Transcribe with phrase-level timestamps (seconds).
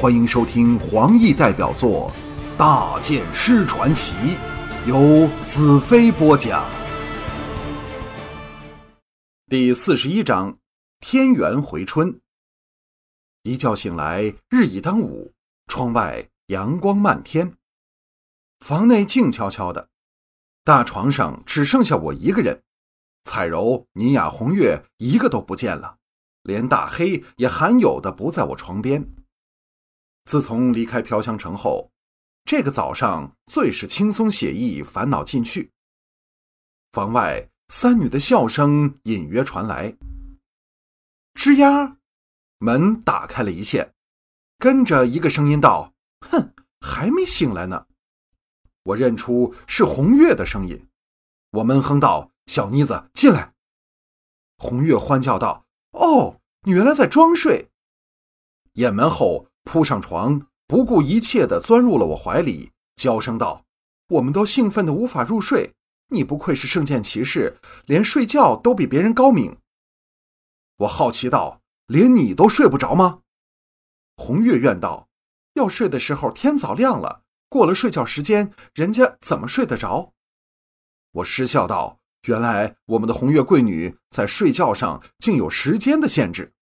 [0.00, 2.10] 欢迎收听黄奕代表作
[2.56, 4.14] 《大剑师传奇》，
[4.88, 6.64] 由子飞播讲。
[9.50, 10.56] 第四十一章：
[11.00, 12.18] 天元回春。
[13.42, 15.34] 一觉醒来，日已当午，
[15.66, 17.52] 窗外阳光漫天，
[18.60, 19.90] 房内静悄悄的，
[20.64, 22.62] 大床上只剩下我一个人。
[23.24, 25.98] 彩柔、尼雅、红月一个都不见了，
[26.44, 29.06] 连大黑也罕有的不在我床边。
[30.24, 31.90] 自从离开飘香城后，
[32.44, 35.72] 这个早上最是轻松写意，烦恼尽去。
[36.92, 39.96] 房外三女的笑声隐约传来，
[41.34, 41.96] 吱呀，
[42.58, 43.94] 门打开了一线，
[44.58, 45.94] 跟着一个声音道
[46.28, 47.86] ：“哼，还没醒来呢。”
[48.84, 50.88] 我认出是红月的声音，
[51.50, 52.30] 我闷哼道。
[52.46, 53.54] 小妮子进来，
[54.56, 57.70] 红月欢叫道：“哦，你原来在装睡。”
[58.74, 63.64] 掩门后扑上床，不顾一切地钻入了我怀里，娇声道
[64.18, 65.74] ：“我们都兴奋得无法入睡。
[66.08, 69.58] 你不愧是圣剑骑士，连睡觉都比别人高明。”
[70.78, 73.20] 我好奇道：“连你都睡不着吗？”
[74.18, 75.08] 红月怨道
[75.54, 80.12] ：“要睡的时候天早亮了，过了睡觉时间，人家怎么睡得着？”
[81.12, 82.00] 我失笑道。
[82.24, 86.52] 原来我们的红月贵女在睡觉上竟有时间的限制。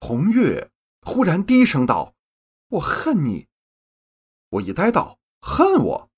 [0.00, 0.70] 红月
[1.02, 2.14] 忽然低声道
[2.70, 3.48] ：“我恨你。”
[4.50, 6.10] 我一呆道：“恨我？”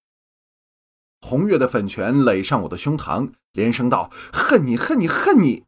[1.21, 5.65] 红月的粉拳垒上我的胸膛，连声道：“恨你，恨你，恨你！”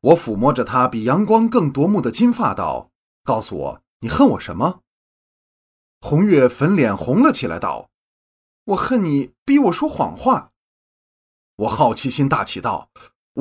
[0.00, 2.90] 我抚摸着她比阳光更夺目的金发道
[3.22, 4.80] ：“告诉我，你恨我什么？”
[6.00, 7.90] 红月粉脸红了起来，道
[8.64, 10.52] ：“我恨你逼我说谎话。”
[11.56, 12.90] 我好奇心大起，道：“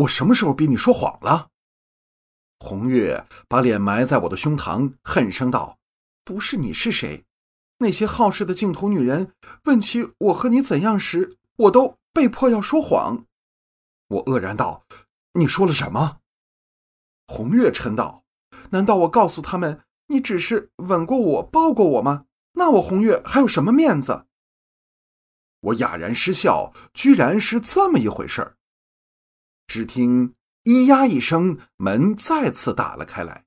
[0.04, 1.51] 我什么时候逼你说谎了？”
[2.64, 5.80] 红月把脸埋在我的胸膛，恨声道
[6.24, 7.26] ：“不是你是谁？
[7.80, 13.26] 那些好事的净土女人问起我和你怎样时，我都被迫要说谎。”
[14.10, 14.86] 我愕然道
[15.34, 16.20] ：“你说了什么？”
[17.26, 18.26] 红月嗔道
[18.70, 22.26] ：“难道我告诉他们你只是吻过我、抱过我吗？
[22.54, 24.28] 那我红月还有什么面子？”
[25.62, 28.58] 我哑然失笑，居然是这么一回事儿。
[29.66, 33.46] 只听“咿呀”一声，门再次打了开来。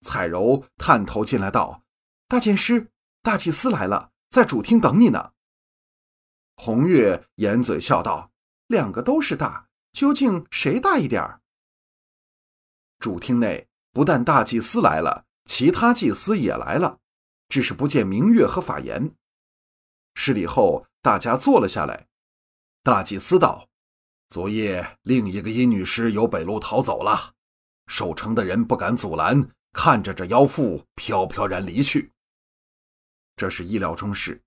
[0.00, 1.84] 彩柔探头进来道
[2.28, 2.90] ：“大剑师，
[3.22, 5.32] 大祭司来了，在主厅等你呢。”
[6.56, 8.32] 红月掩嘴笑道
[8.68, 11.40] ：“两个都是大，究竟谁大一点儿？”
[12.98, 16.98] 主厅内不但大祭司来了，其他祭司也来了，
[17.48, 19.14] 只是不见明月和法言。
[20.14, 20.86] 施礼后。
[21.00, 22.08] 大家坐了下来，
[22.82, 23.68] 大祭司道
[24.28, 27.32] ：“昨夜另一个殷女尸由北路逃走了，
[27.86, 32.12] 守城的人不敢阻拦，看着这妖妇飘飘然离去。
[33.36, 34.42] 这是意料中事，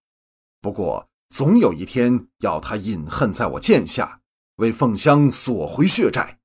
[0.61, 4.21] 不过总有一天要她饮恨在我剑下，
[4.57, 6.39] 为凤香索回血债。”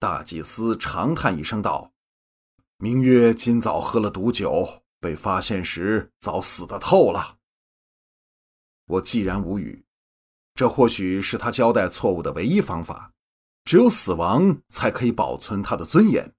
[0.00, 1.92] 大祭司长叹一声道
[2.78, 7.38] ：“明月今早喝了毒酒，被发现时早死得透了。”
[8.86, 9.84] 我既然无语，
[10.58, 13.12] 这或许是他交代错误的唯一方法。
[13.64, 16.34] 只有死亡才可以保存他的尊严。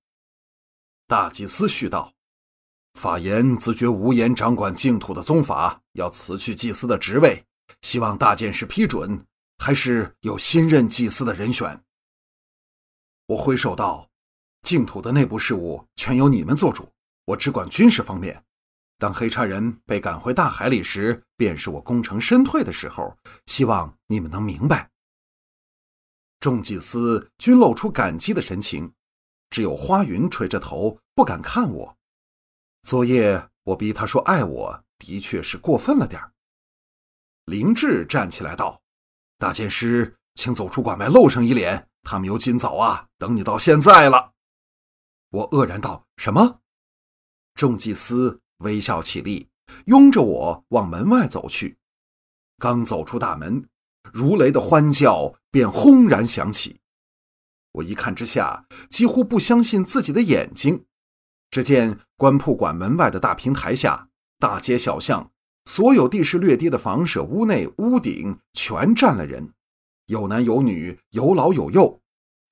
[1.08, 2.12] 大祭司续道
[3.00, 7.46] ：“法言自觉无颜掌管净土的宗法，要辞去祭司的职位，
[7.82, 9.26] 希望大剑士批准，
[9.58, 11.82] 还是有新任祭司的人选？”
[13.28, 14.10] 我挥手道
[14.64, 16.90] ：“净土的内部事务全由你们做主，
[17.24, 18.44] 我只管军事方面。”
[19.00, 23.18] 当黑叉人被赶回大海里时，便是我功成身退的时候。
[23.46, 24.92] 希望你们能明白。
[26.42, 28.94] 众祭司均露出感激的神情，
[29.50, 31.98] 只有花云垂着头，不敢看我。
[32.84, 36.34] 昨夜我逼他说爱我，的确是过分了点儿。
[37.46, 38.82] 灵智站起来道
[39.40, 41.88] ：“大剑师，请走出馆外，露上一脸。
[42.04, 44.34] 他们由今早啊，等你到现在了。”
[45.32, 46.60] 我愕然道：“什么？”
[47.56, 48.42] 众祭司。
[48.60, 49.50] 微笑起立，
[49.86, 51.78] 拥着我往门外走去。
[52.58, 53.68] 刚走出大门，
[54.12, 56.80] 如雷的欢叫便轰然响起。
[57.74, 60.86] 我一看之下，几乎不相信自己的眼睛。
[61.52, 65.32] 只见官铺馆门外的大平台下，大街小巷，
[65.66, 69.54] 所有地势略低的房舍屋内屋顶全站了人，
[70.08, 72.02] 有男有女，有老有幼，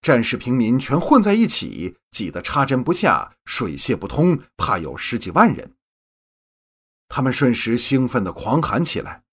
[0.01, 5.73] 战士平民全混在一起，挤得插针不下，水泄不通，怕有十几万人。
[7.09, 9.23] 他们瞬时兴奋地狂喊起来，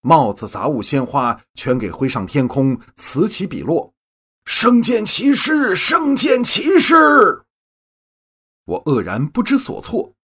[0.00, 3.94] 帽子、杂物、鲜花全给挥上天空，此起彼落。
[4.44, 7.44] 圣剑骑士，圣剑骑士！
[8.66, 10.14] 我愕然不知所措，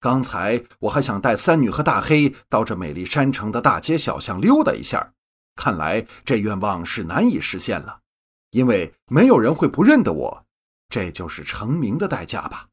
[0.00, 5.12] 刚才我还想带三女和大黑到这美丽山城的大街小巷溜达一下，
[5.54, 8.00] 看来这愿望是难以实现了，
[8.50, 10.46] 因为没有人会不认得我，
[10.88, 12.68] 这就是成名的代价吧。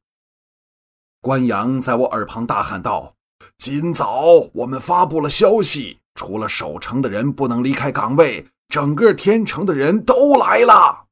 [1.21, 3.16] 关阳在我耳旁大喊道
[3.57, 11.07] ：“今早我们发布了消息，除了守城的人不能离开岗位，整个天城的人都来了。”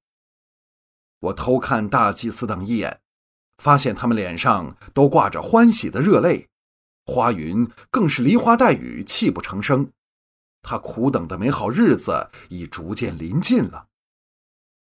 [1.20, 3.02] 我偷看大祭司等一眼。
[3.58, 6.50] 发现他们脸上都挂着欢喜的热泪，
[7.06, 9.92] 花云更是梨花带雨，泣不成声。
[10.62, 13.88] 他苦等的美好日子已逐渐临近了。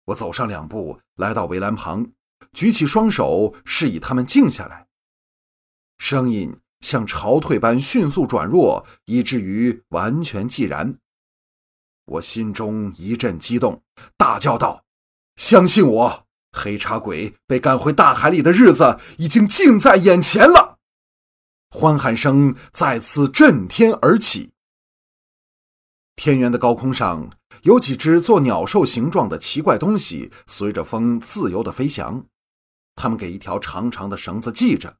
[0.07, 2.11] 我走上两步，来到围栏旁，
[2.51, 4.87] 举起双手示意他们静下来。
[5.97, 10.97] 声音像潮退般迅速转弱，以至于完全寂然。
[12.05, 13.83] 我心中一阵激动，
[14.17, 14.83] 大叫道
[15.37, 20.79] ：“相信我！”黑茶鬼被赶回大海里的日子已经近在眼前了，
[21.69, 24.49] 欢喊声再次震天而起。
[26.15, 27.29] 天元的高空上
[27.61, 32.25] 有几只做鸟兽形状的奇怪东西，随着风自由的飞翔。
[32.95, 34.97] 它们给一条长长的绳子系着，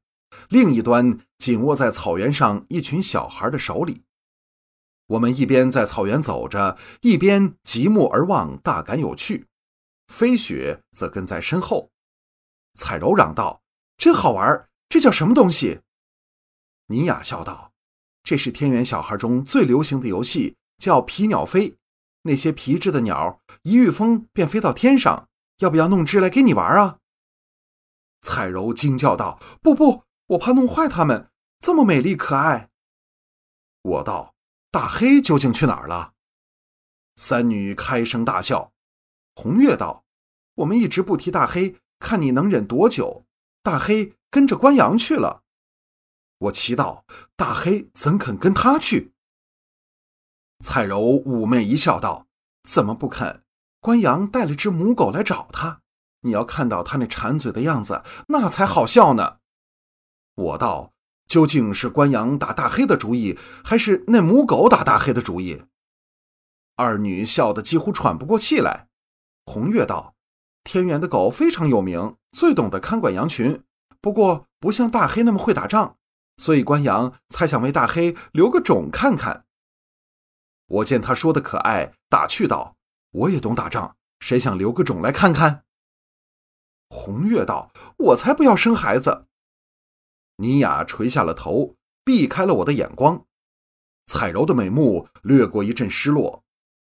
[0.48, 4.04] 另一端紧握在草原上一群小孩的手里。
[5.08, 9.46] 我们一边在草原走着，一边极目而望，大感有趣。
[10.06, 11.90] 飞雪则跟在身后，
[12.74, 13.62] 彩柔嚷道
[13.98, 14.68] ：“真好玩！
[14.88, 15.80] 这叫什么东西？”
[16.86, 17.72] 尼雅笑道
[18.22, 21.76] ：“这是天元小孩中最流行的游戏，叫皮鸟飞。
[22.22, 25.28] 那些皮质的鸟一遇风便飞到天上。
[25.58, 26.98] 要不要弄只来给你玩啊？”
[28.22, 32.70] 彩柔惊叫道：“不不，我怕弄坏它们，这么美丽可爱。”
[33.82, 34.34] 我道
[34.70, 36.12] ：“大黑究竟去哪儿了？”
[37.16, 38.72] 三女开声大笑。
[39.34, 40.04] 红月道
[40.56, 43.26] ：“我们一直不提大黑，看你能忍多久。
[43.62, 45.42] 大黑跟着关阳去了。”
[46.38, 47.02] 我祈祷
[47.34, 49.12] ：“大黑怎肯跟他去？”
[50.62, 52.28] 彩柔妩媚一笑，道
[52.62, 53.42] ：“怎么不肯？
[53.80, 55.80] 关阳带了只母狗来找他，
[56.20, 59.39] 你要看到他那馋嘴的样子，那才好笑呢。”
[60.34, 60.92] 我道
[61.28, 65.64] ：“究竟是关阳打大黑的主意，还是那母狗打大黑的主意？”
[66.76, 68.88] 二女笑得几乎喘不过气来。
[69.44, 70.14] 红月道
[70.64, 73.62] ：“天元的狗非常有名，最懂得看管羊群。
[74.00, 75.96] 不过不像大黑那么会打仗，
[76.38, 79.44] 所以关阳才想为大黑留个种看看。”
[80.68, 82.76] 我见他说的可爱，打趣道
[83.12, 85.64] ：“我也懂打仗，谁想留个种来看看？”
[86.88, 89.26] 红月道：“我才不要生孩子。”
[90.40, 93.26] 尼雅垂下了头，避开了我的眼光。
[94.06, 96.42] 彩柔的美目掠过一阵失落。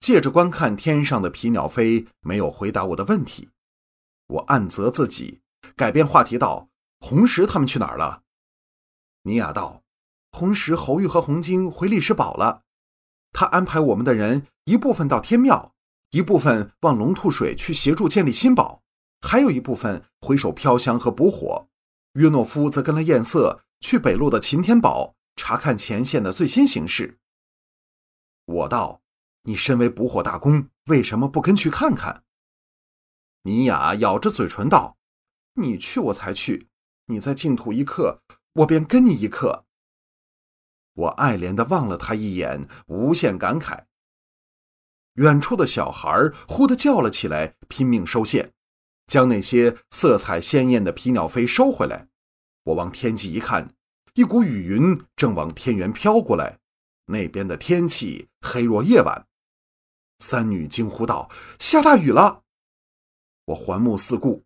[0.01, 3.51] 借着观看天上的皮鸟飞，没有回答我的问题。
[4.29, 5.41] 我暗责自己，
[5.77, 6.69] 改变话题道
[7.01, 8.23] ：“红石他们去哪儿了？”
[9.25, 9.83] 尼雅道
[10.33, 12.63] ：“红石、侯玉和红晶回历史堡了。
[13.33, 15.75] 他安排我们的人一部分到天庙，
[16.13, 18.83] 一部分往龙吐水去协助建立新堡，
[19.21, 21.68] 还有一部分回守飘香和补火。
[22.19, 27.19] 约诺夫则跟了艳色去北路的擎天宝查看前线的最新形势。”
[28.47, 29.03] 我道。
[29.43, 32.23] 你身为捕火大公，为什么不跟去看看？
[33.45, 34.99] 尼雅咬着嘴唇道
[35.55, 36.69] ：“你去我才去，
[37.07, 38.21] 你在净土一刻，
[38.55, 39.65] 我便跟你一刻。”
[40.93, 43.87] 我爱怜的望了他一眼，无限感慨。
[45.15, 48.53] 远处的小孩忽地叫了起来，拼命收线，
[49.09, 52.09] 将那些色彩鲜艳的皮鸟飞收回来。
[52.65, 53.75] 我往天际一看，
[54.15, 56.61] 一股雨云正往天元飘过来，
[57.07, 59.27] 那边的天气黑若夜晚。
[60.19, 62.43] 三女惊呼道：“下大雨了！”
[63.47, 64.45] 我环目四顾，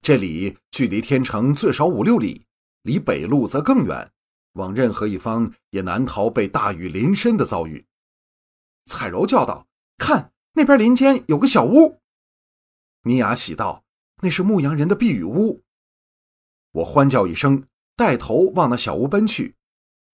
[0.00, 2.46] 这里距离天城最少五六里，
[2.82, 4.10] 离北路则更远，
[4.54, 7.86] 往任何一方也难逃被大雨淋身的遭遇。
[8.86, 12.00] 彩柔叫道：“看，那边林间有个小屋。”
[13.04, 13.83] 尼雅喜道
[14.24, 15.62] ：“那是牧羊人的避雨屋。”
[16.72, 19.54] 我欢叫一声，带头往那小屋奔去。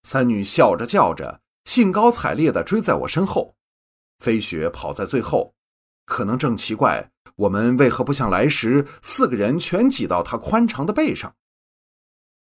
[0.02, 3.56] 三女笑着叫着，兴高采烈地追在我身后。
[4.18, 5.54] 飞雪跑在最后，
[6.04, 11.34] 可能正奇怪我们为何不像来时四个人全挤到他宽敞的背上。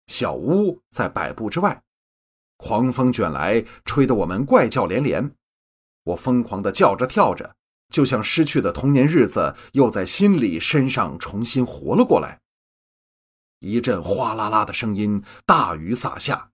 [0.08, 1.84] 小屋在百步之外，
[2.56, 5.36] 狂风卷来，吹得我们怪叫连连。
[6.02, 7.54] 我疯狂地叫着跳着，
[7.88, 12.40] 就像失去的童年日子又在心里身上重新活了过来。
[13.60, 16.50] 一阵哗啦啦的声音，大雨洒下，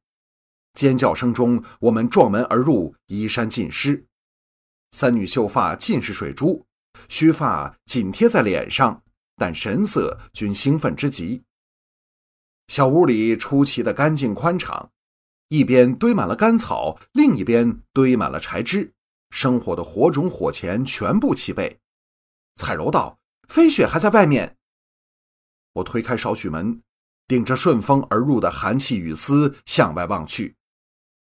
[0.72, 4.06] 尖叫声中，我们撞门而入，衣衫尽湿。
[4.92, 6.64] 三女秀发尽是水珠，
[7.08, 9.02] 须发紧贴在脸上，
[9.36, 11.42] 但神色均兴奋之极。
[12.68, 14.90] 小屋里出奇的干净宽敞，
[15.48, 18.93] 一边堆满了干草，另一边堆满了柴枝，
[19.34, 21.80] 生火的火种、火钳全部齐备。
[22.54, 24.56] 彩柔道：“飞雪还在外面。”
[25.74, 26.80] 我推开少许门，
[27.26, 30.54] 顶着顺风而入的寒气雨丝向外望去，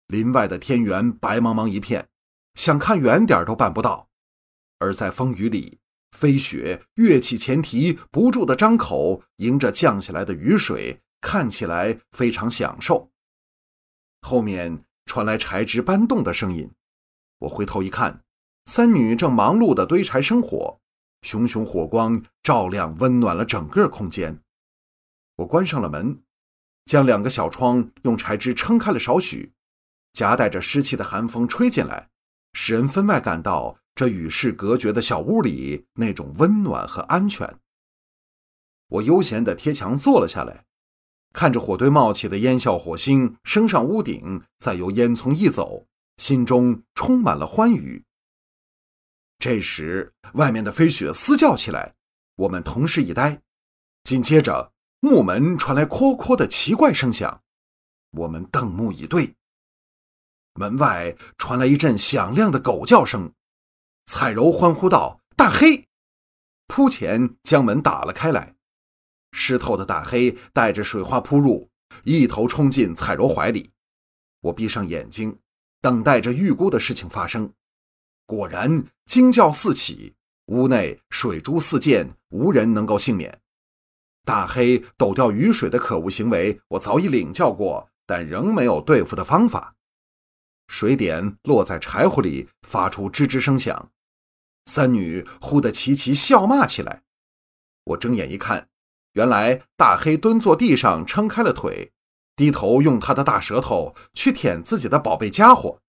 [0.05, 2.07] 林外的天原白茫茫一片，
[2.53, 4.07] 想看远点都办不到。
[4.77, 5.79] 而在风雨里，
[6.11, 13.09] 飞雪跃起前蹄，不住的张口，迎着降下来的雨水，看起来非常享受。
[14.21, 16.71] 后面传来柴枝搬动的声音，
[17.39, 18.21] 我回头一看，
[18.65, 20.79] 三女正忙碌地堆柴生火，
[21.21, 24.41] 熊熊火光照亮，温暖了整个空间。
[25.37, 26.21] 我关上了门，
[26.85, 29.53] 将两个小窗用柴枝撑开了少许，
[30.13, 32.09] 夹带着湿气的寒风吹进来，
[32.53, 33.77] 使人分外感到。
[33.95, 37.59] 这与世隔绝的小屋里那种温暖和安全。
[38.89, 40.65] 我悠闲地贴墙坐了下来，
[41.31, 45.85] 看着火堆冒起的烟笑火星升上屋顶，再由烟囱一走，
[46.17, 48.03] 心中充满了欢愉。
[49.37, 51.95] 这时，外面的飞雪嘶叫起来，
[52.35, 53.41] 我们同时一呆，
[54.03, 57.43] 紧接着木门传来哐哐的奇怪声响，
[58.11, 59.35] 我们瞪目以对，
[60.53, 63.33] 门外传来一阵响亮的狗叫声。
[64.07, 65.87] 彩柔欢呼道：“大黑！”
[66.67, 68.55] 扑前将门打了开来。
[69.31, 71.69] 湿透的大黑带着水花扑入，
[72.05, 73.71] 一头冲进彩柔怀里。
[74.39, 75.39] 我闭上眼睛，
[75.85, 77.53] 等待着预估的事情发生。
[78.25, 80.15] 果然，惊叫四起，
[80.47, 83.39] 屋内水珠四溅，无人能够幸免。
[84.23, 89.75] 大黑抖掉雨水的可恶行为，我早已领教过，但仍没有对付的方法。
[90.67, 93.91] 水点落在柴火里，发出吱吱声响。
[94.65, 97.03] 三女忽地齐齐笑骂起来。
[97.83, 98.69] 我睁眼一看，
[99.11, 101.91] 原来大黑蹲坐地上，撑开了腿，
[102.35, 105.79] 低头用他的大舌头去舔自己的宝贝家伙，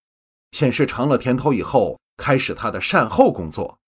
[0.53, 3.79] 显示尝了甜头以后，开始他的善后工作。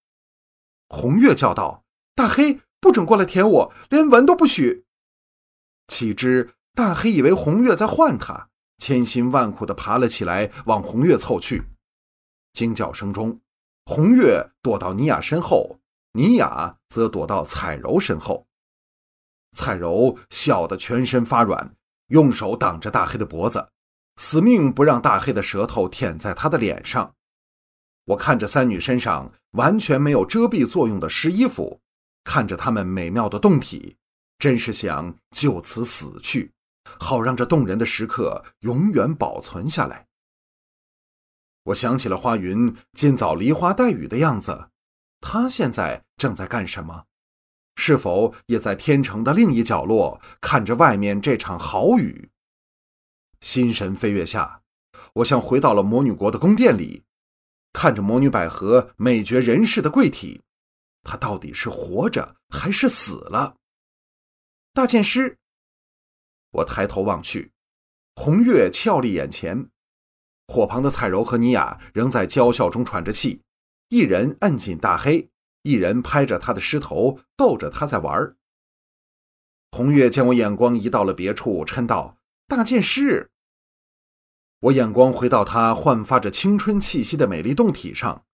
[0.88, 1.84] 红月叫道
[2.16, 4.84] ：“大黑不准过来舔我，连闻都不许！”
[5.86, 8.48] 岂知大黑以为红月在唤他，
[8.78, 11.64] 千辛万苦地爬了起来，往红月凑去。
[12.52, 13.40] 惊叫声中。
[13.84, 15.78] 红月躲到尼雅身后，
[16.12, 18.46] 尼雅则躲到彩柔身后。
[19.52, 21.74] 彩柔笑得全身发软，
[22.08, 23.68] 用手挡着大黑的脖子，
[24.16, 27.14] 死命不让大黑的舌头舔在他的脸上。
[28.06, 31.80] 我看着三女身上完全没有遮蔽作用的湿衣服，
[32.24, 33.96] 看着她们美妙的胴体，
[34.38, 36.52] 真是想就此死去，
[36.98, 40.06] 好让这动人的时刻永远保存下来。
[41.64, 44.70] 我想起了花云今早梨花带雨的样子，
[45.20, 47.04] 她现在正在干什么？
[47.80, 52.28] 是否也在天城的另一角落看着外面这场好雨？
[53.40, 54.62] 心神飞跃下，
[55.14, 57.04] 我像回到了魔女国的宫殿里，
[57.72, 60.42] 看着魔女百合美绝人世的贵体，
[61.04, 63.54] 她到底是活着还是死了？
[64.74, 65.38] 大剑师，
[66.50, 67.52] 我抬头望去，
[68.16, 69.70] 红月俏立眼前。
[70.48, 73.42] 火旁的彩柔和尼雅仍在娇笑中喘着气，
[73.88, 75.30] 一人摁紧大黑，
[75.62, 78.36] 一人拍着他的狮头，逗着他在玩儿。
[79.70, 83.30] 红月见我眼光移到了别处，嗔道：“大剑师。”
[84.60, 88.24] 我眼光回到他焕发着青春气息的美丽胴体上，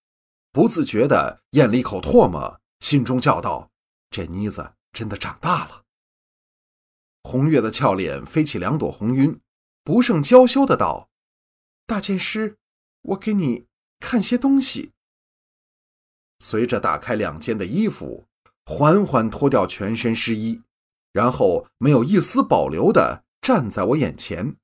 [0.53, 3.71] 不自觉地咽了一口唾沫，心中叫道
[4.09, 5.83] ：“这妮子真的长大了。”
[7.25, 9.41] 红月的俏脸飞起两朵红晕，
[9.83, 11.11] 不胜娇羞的道。
[11.87, 12.57] 大剑师，
[13.03, 13.67] 我给你
[14.01, 14.94] 看些东西。
[16.47, 18.27] 随着打开两件的衣服，
[18.67, 20.61] 缓缓脱掉全身湿衣，
[21.11, 24.57] 然后没有一丝保留的站在我眼前。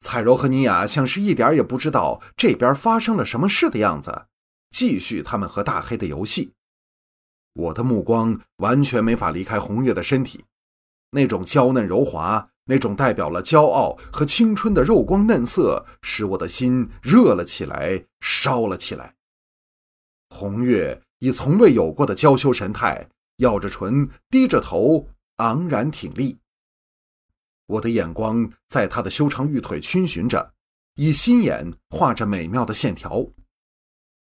[0.00, 4.28] 彩柔和尼雅像是一点也不知道这边发生了什么事的样子，
[4.70, 6.54] 继续他们和大黑的游戏。
[7.52, 10.46] 我的目光完全没法离开红月的身体，
[11.10, 12.48] 那种娇嫩柔滑。
[12.66, 19.16] 那种代表了骄傲和青春的肉光嫩色，使我的心热了起来，烧了起来。
[20.30, 26.38] 红月以从未有过的娇羞神态，咬着唇，低着头，昂然挺立。
[27.66, 30.54] 我的眼光在她的修长玉腿逡巡着，
[30.94, 33.26] 以心眼画着美妙的线条。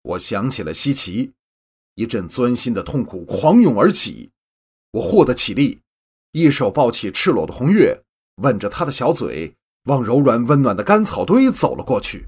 [0.02, 1.34] 我想起了西岐，
[1.96, 4.32] 一阵钻心的痛苦狂涌而起。
[4.92, 5.82] 我豁得起立，
[6.32, 8.04] 一手抱起赤裸的红月。
[8.42, 12.28] 吻着她的小嘴，往柔软温暖的干草堆走了过去。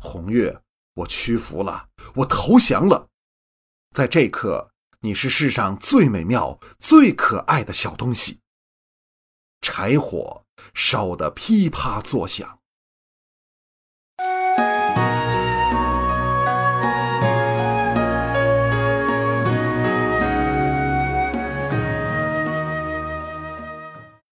[0.00, 0.62] 红月，
[0.94, 3.08] 我屈服了，我投降了。
[3.90, 4.70] 在这刻，
[5.00, 8.40] 你是世上最美妙、最可爱的小东西。
[9.60, 10.44] 柴火
[10.74, 12.61] 烧得噼啪作响。